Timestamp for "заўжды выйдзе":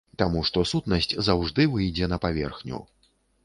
1.29-2.11